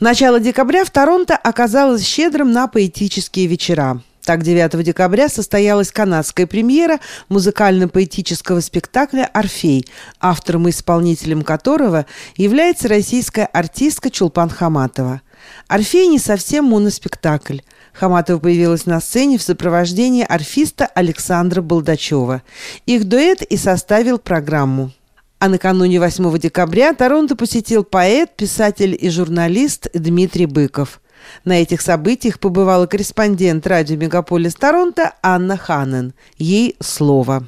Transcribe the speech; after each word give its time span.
Начало 0.00 0.40
декабря 0.40 0.86
в 0.86 0.90
Торонто 0.90 1.36
оказалось 1.36 2.06
щедрым 2.06 2.52
на 2.52 2.68
поэтические 2.68 3.46
вечера. 3.46 4.00
Так, 4.24 4.42
9 4.42 4.82
декабря 4.82 5.28
состоялась 5.28 5.92
канадская 5.92 6.46
премьера 6.46 7.00
музыкально-поэтического 7.28 8.60
спектакля 8.60 9.28
«Орфей», 9.34 9.86
автором 10.18 10.68
и 10.68 10.70
исполнителем 10.70 11.42
которого 11.42 12.06
является 12.36 12.88
российская 12.88 13.44
артистка 13.44 14.08
Чулпан 14.08 14.48
Хаматова. 14.48 15.20
«Орфей» 15.68 16.06
не 16.06 16.18
совсем 16.18 16.64
моноспектакль. 16.64 17.58
Хаматова 17.92 18.38
появилась 18.38 18.86
на 18.86 19.00
сцене 19.02 19.36
в 19.36 19.42
сопровождении 19.42 20.24
орфиста 20.24 20.86
Александра 20.86 21.60
Балдачева. 21.60 22.40
Их 22.86 23.04
дуэт 23.04 23.42
и 23.42 23.58
составил 23.58 24.18
программу. 24.18 24.92
А 25.42 25.48
накануне 25.48 25.98
8 25.98 26.38
декабря 26.38 26.92
Торонто 26.92 27.34
посетил 27.34 27.82
поэт, 27.82 28.36
писатель 28.36 28.94
и 29.00 29.08
журналист 29.08 29.88
Дмитрий 29.94 30.44
Быков. 30.44 31.00
На 31.46 31.62
этих 31.62 31.80
событиях 31.80 32.38
побывала 32.38 32.84
корреспондент 32.86 33.66
радио 33.66 33.96
«Мегаполис 33.96 34.54
Торонто» 34.54 35.14
Анна 35.22 35.56
Ханнен. 35.56 36.12
Ей 36.36 36.76
слово. 36.78 37.46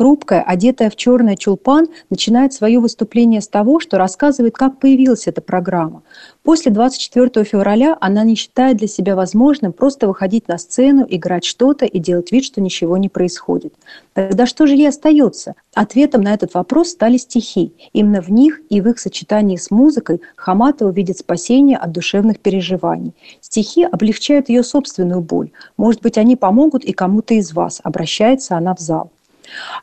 Хрупкая, 0.00 0.40
одетая 0.40 0.88
в 0.88 0.96
черный 0.96 1.36
чулпан, 1.36 1.88
начинает 2.08 2.54
свое 2.54 2.80
выступление 2.80 3.42
с 3.42 3.48
того, 3.48 3.80
что 3.80 3.98
рассказывает, 3.98 4.54
как 4.54 4.80
появилась 4.80 5.26
эта 5.26 5.42
программа. 5.42 6.02
После 6.42 6.72
24 6.72 7.44
февраля 7.44 7.98
она 8.00 8.24
не 8.24 8.34
считает 8.34 8.78
для 8.78 8.88
себя 8.88 9.14
возможным 9.14 9.74
просто 9.74 10.08
выходить 10.08 10.48
на 10.48 10.56
сцену, 10.56 11.06
играть 11.06 11.44
что-то 11.44 11.84
и 11.84 11.98
делать 11.98 12.32
вид, 12.32 12.46
что 12.46 12.62
ничего 12.62 12.96
не 12.96 13.10
происходит. 13.10 13.74
Тогда 14.14 14.46
что 14.46 14.66
же 14.66 14.74
ей 14.74 14.88
остается? 14.88 15.54
Ответом 15.74 16.22
на 16.22 16.32
этот 16.32 16.54
вопрос 16.54 16.88
стали 16.88 17.18
стихи. 17.18 17.74
Именно 17.92 18.22
в 18.22 18.30
них 18.30 18.62
и 18.70 18.80
в 18.80 18.88
их 18.88 18.98
сочетании 18.98 19.56
с 19.56 19.70
музыкой 19.70 20.22
Хаматова 20.34 20.88
видит 20.88 21.18
спасение 21.18 21.76
от 21.76 21.92
душевных 21.92 22.38
переживаний. 22.38 23.12
Стихи 23.42 23.84
облегчают 23.84 24.48
ее 24.48 24.62
собственную 24.62 25.20
боль. 25.20 25.50
Может 25.76 26.00
быть, 26.00 26.16
они 26.16 26.36
помогут 26.36 26.86
и 26.86 26.94
кому-то 26.94 27.34
из 27.34 27.52
вас, 27.52 27.82
обращается 27.84 28.56
она 28.56 28.74
в 28.74 28.80
зал. 28.80 29.10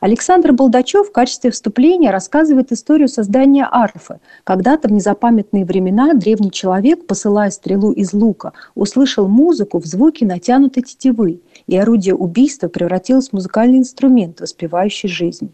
Александр 0.00 0.52
Балдачев 0.52 1.08
в 1.08 1.12
качестве 1.12 1.50
вступления 1.50 2.10
рассказывает 2.10 2.72
историю 2.72 3.08
создания 3.08 3.68
арфы. 3.70 4.20
Когда-то 4.44 4.88
в 4.88 4.92
незапамятные 4.92 5.64
времена 5.64 6.14
древний 6.14 6.50
человек, 6.50 7.06
посылая 7.06 7.50
стрелу 7.50 7.92
из 7.92 8.12
лука, 8.12 8.52
услышал 8.74 9.28
музыку 9.28 9.78
в 9.78 9.86
звуке 9.86 10.26
натянутой 10.26 10.82
тетивы, 10.82 11.40
и 11.66 11.76
орудие 11.76 12.14
убийства 12.14 12.68
превратилось 12.68 13.30
в 13.30 13.32
музыкальный 13.32 13.78
инструмент, 13.78 14.40
воспевающий 14.40 15.08
жизнь. 15.08 15.52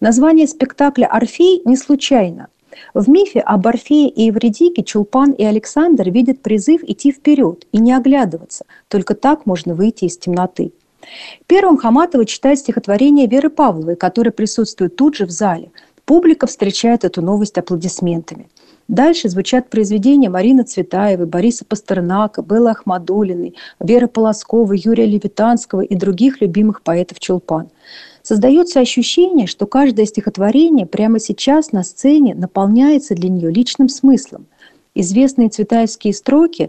Название 0.00 0.46
спектакля 0.46 1.06
«Орфей» 1.06 1.62
не 1.64 1.76
случайно. 1.76 2.48
В 2.94 3.08
мифе 3.08 3.40
об 3.40 3.66
Орфее 3.66 4.08
и 4.08 4.24
Евредике 4.26 4.82
Чулпан 4.82 5.32
и 5.32 5.44
Александр 5.44 6.10
видят 6.10 6.40
призыв 6.40 6.82
идти 6.84 7.12
вперед 7.12 7.66
и 7.72 7.78
не 7.78 7.92
оглядываться. 7.92 8.64
Только 8.88 9.14
так 9.14 9.44
можно 9.44 9.74
выйти 9.74 10.04
из 10.04 10.16
темноты. 10.16 10.72
Первым 11.46 11.76
Хаматова 11.76 12.24
читает 12.24 12.58
стихотворение 12.58 13.26
Веры 13.26 13.50
Павловой, 13.50 13.96
которое 13.96 14.30
присутствует 14.30 14.96
тут 14.96 15.16
же 15.16 15.26
в 15.26 15.30
зале. 15.30 15.70
Публика 16.04 16.46
встречает 16.46 17.04
эту 17.04 17.22
новость 17.22 17.58
аплодисментами. 17.58 18.48
Дальше 18.88 19.28
звучат 19.28 19.70
произведения 19.70 20.28
Марины 20.28 20.64
Цветаевой, 20.64 21.26
Бориса 21.26 21.64
Пастернака, 21.64 22.42
Беллы 22.42 22.70
Ахмадулиной, 22.70 23.54
Веры 23.78 24.08
Полосковой, 24.08 24.80
Юрия 24.84 25.06
Левитанского 25.06 25.82
и 25.82 25.94
других 25.94 26.40
любимых 26.40 26.82
поэтов 26.82 27.20
Чулпан. 27.20 27.68
Создается 28.22 28.80
ощущение, 28.80 29.46
что 29.46 29.66
каждое 29.66 30.06
стихотворение 30.06 30.86
прямо 30.86 31.20
сейчас 31.20 31.70
на 31.70 31.84
сцене 31.84 32.34
наполняется 32.34 33.14
для 33.14 33.28
нее 33.28 33.50
личным 33.50 33.88
смыслом– 33.88 34.46
Известные 35.00 35.48
цветаевские 35.48 36.12
строки 36.12 36.68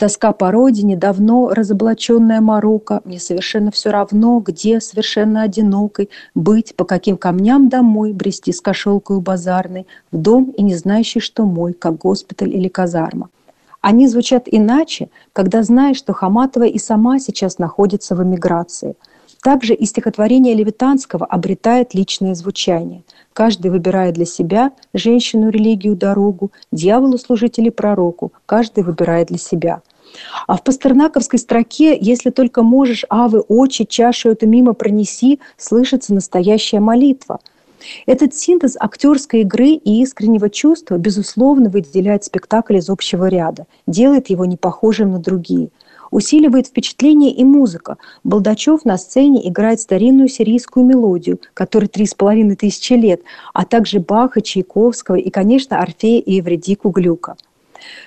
«Тоска 0.00 0.32
по 0.32 0.50
родине, 0.50 0.96
давно 0.96 1.50
разоблаченная 1.50 2.40
морока, 2.40 3.02
мне 3.04 3.20
совершенно 3.20 3.70
все 3.70 3.90
равно, 3.90 4.40
где 4.40 4.80
совершенно 4.80 5.42
одинокой, 5.42 6.10
быть, 6.34 6.74
по 6.74 6.84
каким 6.84 7.16
камням 7.16 7.68
домой, 7.68 8.12
брести 8.12 8.52
с 8.52 8.60
кошелкой 8.60 9.20
базарной, 9.20 9.86
в 10.10 10.16
дом 10.16 10.50
и 10.56 10.62
не 10.64 10.74
знающий, 10.74 11.20
что 11.20 11.44
мой, 11.44 11.72
как 11.72 11.98
госпиталь 11.98 12.52
или 12.52 12.66
казарма». 12.66 13.30
Они 13.80 14.08
звучат 14.08 14.48
иначе, 14.50 15.08
когда 15.32 15.62
знаешь, 15.62 15.98
что 15.98 16.12
Хаматова 16.12 16.64
и 16.64 16.78
сама 16.80 17.20
сейчас 17.20 17.58
находится 17.58 18.16
в 18.16 18.24
эмиграции– 18.24 18.96
также 19.42 19.74
и 19.74 19.84
стихотворение 19.84 20.54
Левитанского 20.54 21.24
обретает 21.24 21.94
личное 21.94 22.34
звучание. 22.34 23.02
Каждый 23.32 23.70
выбирает 23.70 24.14
для 24.14 24.24
себя 24.24 24.72
женщину, 24.94 25.50
религию, 25.50 25.94
дорогу, 25.96 26.50
дьяволу, 26.72 27.18
служителей, 27.18 27.70
пророку. 27.70 28.32
Каждый 28.46 28.82
выбирает 28.82 29.28
для 29.28 29.38
себя. 29.38 29.82
А 30.46 30.56
в 30.56 30.64
пастернаковской 30.64 31.38
строке 31.38 31.96
«Если 32.00 32.30
только 32.30 32.62
можешь, 32.62 33.04
авы, 33.10 33.40
очи, 33.40 33.84
чашу 33.84 34.30
эту 34.30 34.48
мимо 34.48 34.72
пронеси» 34.72 35.38
слышится 35.56 36.14
настоящая 36.14 36.80
молитва. 36.80 37.40
Этот 38.06 38.34
синтез 38.34 38.76
актерской 38.80 39.42
игры 39.42 39.68
и 39.68 40.02
искреннего 40.02 40.50
чувства, 40.50 40.96
безусловно, 40.96 41.70
выделяет 41.70 42.24
спектакль 42.24 42.78
из 42.78 42.90
общего 42.90 43.26
ряда, 43.26 43.66
делает 43.86 44.30
его 44.30 44.44
не 44.46 44.56
похожим 44.56 45.12
на 45.12 45.18
другие– 45.18 45.68
Усиливает 46.10 46.68
впечатление 46.68 47.32
и 47.32 47.44
музыка. 47.44 47.98
Балдачев 48.24 48.84
на 48.84 48.96
сцене 48.96 49.46
играет 49.48 49.80
старинную 49.80 50.28
сирийскую 50.28 50.86
мелодию, 50.86 51.38
которой 51.54 51.86
три 51.86 52.06
с 52.06 52.14
половиной 52.14 52.56
тысячи 52.56 52.94
лет, 52.94 53.22
а 53.52 53.64
также 53.64 54.00
Баха, 54.00 54.40
Чайковского 54.40 55.16
и, 55.16 55.30
конечно, 55.30 55.80
Орфея 55.80 56.20
и 56.20 56.34
Евредику 56.34 56.90
Глюка. 56.90 57.36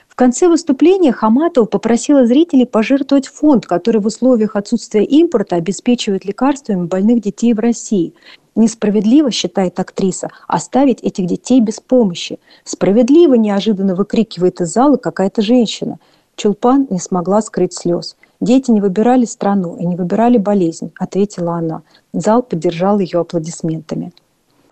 В 0.07 0.15
конце 0.15 0.49
выступления 0.49 1.13
Хаматова 1.13 1.65
попросила 1.65 2.25
зрителей 2.25 2.65
пожертвовать 2.65 3.27
фонд, 3.27 3.65
который 3.65 4.01
в 4.01 4.05
условиях 4.05 4.55
отсутствия 4.55 5.05
импорта 5.05 5.55
обеспечивает 5.55 6.25
лекарствами 6.25 6.85
больных 6.85 7.21
детей 7.21 7.53
в 7.53 7.59
России. 7.59 8.13
Несправедливо, 8.53 9.31
считает 9.31 9.79
актриса, 9.79 10.29
оставить 10.47 11.01
этих 11.01 11.27
детей 11.27 11.61
без 11.61 11.79
помощи. 11.79 12.39
Справедливо 12.65 13.35
неожиданно 13.35 13.95
выкрикивает 13.95 14.59
из 14.59 14.73
зала 14.73 14.97
какая-то 14.97 15.41
женщина– 15.41 15.97
Чулпан 16.41 16.87
не 16.89 16.99
смогла 16.99 17.39
скрыть 17.43 17.73
слез. 17.73 18.15
«Дети 18.39 18.71
не 18.71 18.81
выбирали 18.81 19.25
страну 19.25 19.77
и 19.77 19.85
не 19.85 19.95
выбирали 19.95 20.39
болезнь»,— 20.39 20.91
ответила 20.97 21.53
она. 21.53 21.83
Зал 22.13 22.41
поддержал 22.41 22.97
ее 22.97 23.19
аплодисментами. 23.19 24.11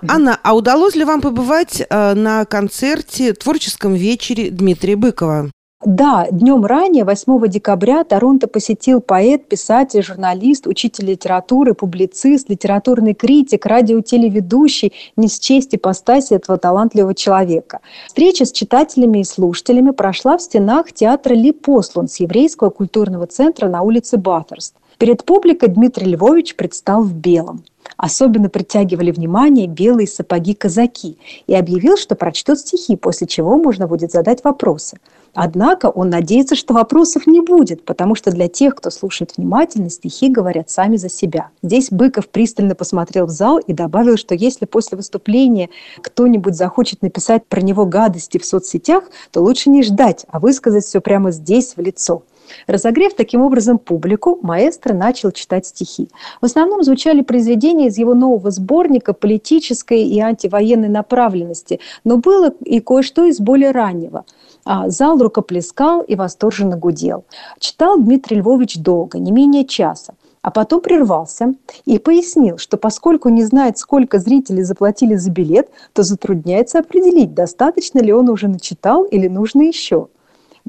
Анна, 0.07 0.39
а 0.41 0.55
удалось 0.55 0.95
ли 0.95 1.03
вам 1.03 1.21
побывать 1.21 1.81
э, 1.87 2.13
на 2.15 2.45
концерте, 2.45 3.33
творческом 3.33 3.93
вечере 3.93 4.49
Дмитрия 4.49 4.95
Быкова? 4.95 5.51
Да, 5.85 6.27
днем 6.29 6.65
ранее, 6.65 7.05
8 7.05 7.47
декабря, 7.47 8.03
Торонто 8.03 8.47
посетил 8.47 8.99
поэт, 8.99 9.47
писатель, 9.47 10.03
журналист, 10.03 10.67
учитель 10.67 11.05
литературы, 11.05 11.73
публицист, 11.73 12.49
литературный 12.49 13.13
критик, 13.13 13.65
радиотелеведущий, 13.65 14.91
не 15.15 15.29
с 15.29 15.39
честь 15.39 15.73
ипостаси 15.73 16.33
этого 16.33 16.57
талантливого 16.57 17.15
человека. 17.15 17.79
Встреча 18.07 18.43
с 18.43 18.51
читателями 18.51 19.19
и 19.19 19.23
слушателями 19.23 19.91
прошла 19.91 20.37
в 20.37 20.41
стенах 20.41 20.91
театра 20.91 21.33
Ли 21.33 21.53
Послун 21.53 22.09
с 22.09 22.19
еврейского 22.19 22.71
культурного 22.71 23.25
центра 23.27 23.69
на 23.69 23.81
улице 23.81 24.17
Баттерст. 24.17 24.75
Перед 24.97 25.23
публикой 25.23 25.69
Дмитрий 25.69 26.07
Львович 26.07 26.57
предстал 26.57 27.03
в 27.03 27.13
белом. 27.13 27.63
Особенно 27.97 28.49
притягивали 28.49 29.11
внимание 29.11 29.67
белые 29.67 30.07
сапоги-казаки 30.07 31.17
и 31.47 31.53
объявил, 31.53 31.97
что 31.97 32.15
прочтет 32.15 32.59
стихи, 32.59 32.95
после 32.95 33.27
чего 33.27 33.57
можно 33.57 33.87
будет 33.87 34.11
задать 34.11 34.43
вопросы. 34.43 34.99
Однако 35.33 35.87
он 35.87 36.09
надеется, 36.09 36.55
что 36.55 36.73
вопросов 36.73 37.27
не 37.27 37.41
будет, 37.41 37.85
потому 37.85 38.15
что 38.15 38.31
для 38.31 38.47
тех, 38.47 38.75
кто 38.75 38.89
слушает 38.89 39.33
внимательно, 39.37 39.89
стихи 39.89 40.29
говорят 40.29 40.69
сами 40.69 40.97
за 40.97 41.09
себя. 41.09 41.49
Здесь 41.61 41.89
Быков 41.91 42.29
пристально 42.29 42.75
посмотрел 42.75 43.25
в 43.25 43.29
зал 43.29 43.59
и 43.59 43.73
добавил, 43.73 44.17
что 44.17 44.33
если 44.33 44.65
после 44.65 44.97
выступления 44.97 45.69
кто-нибудь 46.01 46.55
захочет 46.55 47.01
написать 47.01 47.45
про 47.45 47.61
него 47.61 47.85
гадости 47.85 48.37
в 48.37 48.45
соцсетях, 48.45 49.03
то 49.31 49.41
лучше 49.41 49.69
не 49.69 49.83
ждать, 49.83 50.25
а 50.29 50.39
высказать 50.39 50.85
все 50.85 50.99
прямо 50.99 51.31
здесь, 51.31 51.73
в 51.75 51.81
лицо. 51.81 52.23
Разогрев 52.67 53.13
таким 53.13 53.41
образом 53.41 53.77
публику, 53.77 54.39
маэстро 54.41 54.93
начал 54.93 55.31
читать 55.31 55.65
стихи. 55.65 56.09
В 56.41 56.45
основном 56.45 56.83
звучали 56.83 57.21
произведения 57.21 57.87
из 57.87 57.97
его 57.97 58.13
нового 58.13 58.51
сборника 58.51 59.13
политической 59.13 60.03
и 60.03 60.19
антивоенной 60.19 60.89
направленности, 60.89 61.79
но 62.03 62.17
было 62.17 62.51
и 62.63 62.79
кое-что 62.79 63.25
из 63.25 63.39
более 63.39 63.71
раннего. 63.71 64.25
А 64.65 64.89
зал 64.89 65.17
рукоплескал 65.17 66.01
и 66.01 66.15
восторженно 66.15 66.77
гудел. 66.77 67.25
Читал 67.59 67.97
Дмитрий 67.99 68.37
Львович 68.37 68.77
долго, 68.77 69.19
не 69.19 69.31
менее 69.31 69.65
часа 69.65 70.13
а 70.41 70.51
потом 70.51 70.81
прервался 70.81 71.53
и 71.85 71.99
пояснил, 71.99 72.57
что 72.57 72.77
поскольку 72.77 73.29
не 73.29 73.43
знает, 73.43 73.77
сколько 73.77 74.19
зрителей 74.19 74.63
заплатили 74.63 75.15
за 75.15 75.31
билет, 75.31 75.69
то 75.93 76.03
затрудняется 76.03 76.79
определить, 76.79 77.33
достаточно 77.33 77.99
ли 77.99 78.13
он 78.13 78.29
уже 78.29 78.47
начитал 78.47 79.03
или 79.03 79.27
нужно 79.27 79.63
еще. 79.63 80.07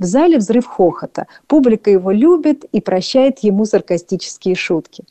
В 0.01 0.05
зале 0.05 0.39
взрыв 0.39 0.67
хохота. 0.67 1.27
Публика 1.47 1.91
его 1.91 2.11
любит 2.11 2.65
и 2.73 2.81
прощает 2.81 3.41
ему 3.41 3.67
саркастические 3.67 4.55
шутки. 4.55 5.05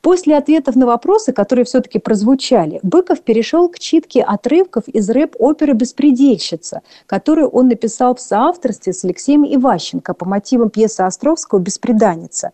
После 0.00 0.36
ответов 0.36 0.76
на 0.76 0.86
вопросы, 0.86 1.32
которые 1.32 1.64
все-таки 1.64 1.98
прозвучали, 1.98 2.78
Быков 2.84 3.20
перешел 3.20 3.68
к 3.68 3.80
читке 3.80 4.22
отрывков 4.22 4.86
из 4.86 5.10
рэп-оперы 5.10 5.74
«Беспредельщица», 5.74 6.82
которую 7.06 7.48
он 7.48 7.68
написал 7.68 8.14
в 8.14 8.20
соавторстве 8.20 8.92
с 8.92 9.04
Алексеем 9.04 9.44
Иващенко 9.44 10.14
по 10.14 10.24
мотивам 10.24 10.70
пьесы 10.70 11.00
Островского 11.00 11.58
«Беспреданница». 11.58 12.52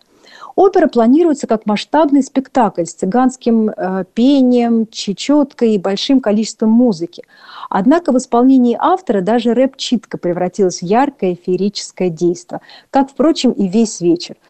Опера 0.58 0.88
планируется 0.88 1.46
как 1.46 1.66
масштабный 1.66 2.20
спектакль 2.20 2.84
с 2.84 2.92
цыганским 2.92 3.70
э, 3.70 4.04
пением, 4.12 4.88
чечеткой 4.90 5.76
и 5.76 5.78
большим 5.78 6.20
количеством 6.20 6.70
музыки. 6.70 7.22
Однако 7.70 8.10
в 8.10 8.18
исполнении 8.18 8.76
автора 8.76 9.20
даже 9.20 9.54
рэп-читка 9.54 10.18
превратилась 10.18 10.80
в 10.80 10.82
яркое 10.82 11.36
феерическое 11.36 12.10
действие, 12.10 12.60
как, 12.90 13.08
впрочем, 13.08 13.52
и 13.52 13.68
весь 13.68 14.00
вечер. 14.00 14.34